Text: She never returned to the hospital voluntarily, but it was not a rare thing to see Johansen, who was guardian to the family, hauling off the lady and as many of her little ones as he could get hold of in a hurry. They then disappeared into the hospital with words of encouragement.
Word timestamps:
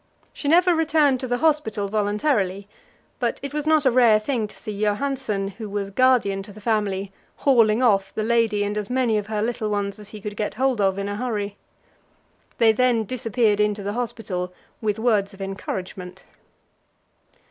She 0.33 0.47
never 0.47 0.73
returned 0.73 1.19
to 1.19 1.27
the 1.27 1.37
hospital 1.37 1.87
voluntarily, 1.87 2.67
but 3.19 3.39
it 3.43 3.53
was 3.53 3.67
not 3.67 3.85
a 3.85 3.91
rare 3.91 4.19
thing 4.19 4.47
to 4.47 4.57
see 4.57 4.75
Johansen, 4.81 5.49
who 5.59 5.69
was 5.69 5.91
guardian 5.91 6.41
to 6.41 6.51
the 6.51 6.59
family, 6.59 7.11
hauling 7.35 7.83
off 7.83 8.11
the 8.11 8.23
lady 8.23 8.63
and 8.63 8.79
as 8.79 8.89
many 8.89 9.19
of 9.19 9.27
her 9.27 9.43
little 9.43 9.69
ones 9.69 9.99
as 9.99 10.09
he 10.09 10.19
could 10.19 10.35
get 10.35 10.55
hold 10.55 10.81
of 10.81 10.97
in 10.97 11.07
a 11.07 11.17
hurry. 11.17 11.55
They 12.57 12.71
then 12.71 13.03
disappeared 13.05 13.59
into 13.59 13.83
the 13.83 13.93
hospital 13.93 14.51
with 14.81 14.97
words 14.97 15.35
of 15.35 15.39
encouragement. 15.43 16.23